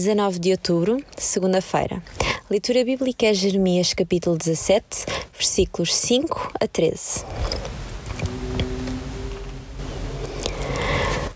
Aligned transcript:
19 0.00 0.38
de 0.38 0.52
outubro, 0.52 1.04
segunda-feira. 1.14 2.02
Leitura 2.48 2.82
bíblica 2.82 3.26
é 3.26 3.34
Jeremias 3.34 3.92
capítulo 3.92 4.38
17, 4.38 5.04
versículos 5.34 5.94
5 5.94 6.52
a 6.58 6.66
13. 6.66 7.22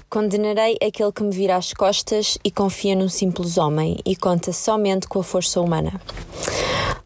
Condenarei 0.08 0.78
aquele 0.82 1.12
que 1.12 1.22
me 1.22 1.30
vira 1.30 1.56
as 1.56 1.74
costas 1.74 2.38
e 2.42 2.50
confia 2.50 2.96
num 2.96 3.10
simples 3.10 3.58
homem 3.58 3.98
e 4.02 4.16
conta 4.16 4.50
somente 4.50 5.06
com 5.08 5.20
a 5.20 5.22
força 5.22 5.60
humana. 5.60 6.00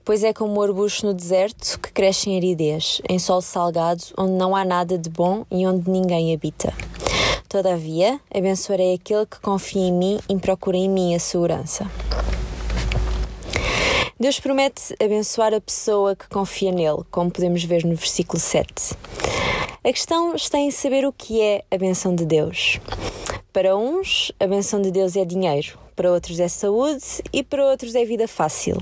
Pois 0.04 0.22
é 0.22 0.32
como 0.32 0.60
o 0.60 0.62
arbusto 0.62 1.06
no 1.06 1.12
deserto 1.12 1.80
que 1.80 1.90
cresce 1.90 2.30
em 2.30 2.36
aridez, 2.36 3.02
em 3.08 3.18
solo 3.18 3.42
salgado, 3.42 4.04
onde 4.16 4.34
não 4.34 4.54
há 4.54 4.64
nada 4.64 4.96
de 4.96 5.10
bom 5.10 5.44
e 5.50 5.66
onde 5.66 5.90
ninguém 5.90 6.32
habita. 6.32 6.72
Todavia, 7.48 8.20
abençoarei 8.32 8.92
aquele 8.92 9.24
que 9.24 9.40
confia 9.40 9.80
em 9.80 9.92
mim 9.92 10.20
e 10.28 10.36
procura 10.36 10.76
em 10.76 10.86
mim 10.86 11.14
a 11.14 11.18
segurança. 11.18 11.90
Deus 14.20 14.38
promete 14.38 14.94
abençoar 15.02 15.54
a 15.54 15.60
pessoa 15.60 16.14
que 16.14 16.28
confia 16.28 16.70
nele, 16.70 17.04
como 17.10 17.30
podemos 17.30 17.64
ver 17.64 17.86
no 17.86 17.96
versículo 17.96 18.38
7. 18.38 18.94
A 19.82 19.90
questão 19.90 20.34
está 20.34 20.58
em 20.58 20.70
saber 20.70 21.06
o 21.06 21.12
que 21.12 21.40
é 21.40 21.64
a 21.70 21.78
benção 21.78 22.14
de 22.14 22.26
Deus. 22.26 22.78
Para 23.50 23.74
uns, 23.74 24.30
a 24.38 24.46
benção 24.46 24.82
de 24.82 24.90
Deus 24.90 25.16
é 25.16 25.24
dinheiro, 25.24 25.78
para 25.96 26.12
outros 26.12 26.38
é 26.40 26.48
saúde 26.48 27.22
e 27.32 27.42
para 27.42 27.64
outros 27.64 27.94
é 27.94 28.04
vida 28.04 28.28
fácil. 28.28 28.76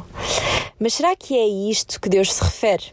Mas 0.79 0.95
será 0.95 1.17
que 1.17 1.35
é 1.35 1.47
isto 1.47 1.99
que 1.99 2.09
Deus 2.09 2.33
se 2.33 2.45
refere? 2.45 2.85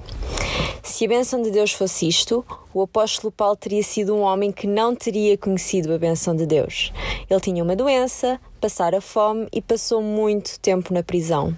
Se 0.81 1.05
a 1.05 1.07
bênção 1.07 1.41
de 1.41 1.51
Deus 1.51 1.73
fosse 1.73 2.07
isto, 2.07 2.45
o 2.73 2.81
apóstolo 2.81 3.31
Paulo 3.31 3.57
teria 3.57 3.83
sido 3.83 4.15
um 4.15 4.21
homem 4.21 4.51
que 4.51 4.65
não 4.65 4.95
teria 4.95 5.37
conhecido 5.37 5.93
a 5.93 5.97
bênção 5.97 6.33
de 6.33 6.45
Deus. 6.45 6.93
Ele 7.29 7.39
tinha 7.41 7.63
uma 7.63 7.75
doença, 7.75 8.39
passara 8.61 9.01
fome 9.01 9.47
e 9.51 9.61
passou 9.61 10.01
muito 10.01 10.57
tempo 10.59 10.93
na 10.93 11.03
prisão. 11.03 11.55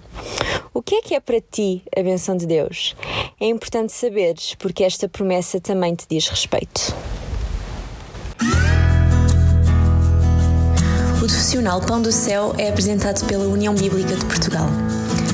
O 0.74 0.82
que 0.82 0.96
é 0.96 1.00
que 1.00 1.14
é 1.14 1.20
para 1.20 1.40
ti 1.40 1.82
a 1.96 2.02
bênção 2.02 2.36
de 2.36 2.46
Deus? 2.46 2.96
É 3.40 3.46
importante 3.46 3.92
saberes, 3.92 4.54
porque 4.56 4.82
esta 4.82 5.08
promessa 5.08 5.60
também 5.60 5.94
te 5.94 6.06
diz 6.08 6.28
respeito. 6.28 6.92
O 11.14 11.18
profissional 11.18 11.80
Pão 11.80 12.02
do 12.02 12.10
Céu 12.10 12.52
é 12.58 12.68
apresentado 12.68 13.24
pela 13.26 13.44
União 13.44 13.74
Bíblica 13.74 14.16
de 14.16 14.24
Portugal. 14.24 14.66